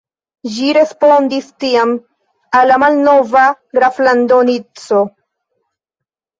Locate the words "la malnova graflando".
2.73-4.43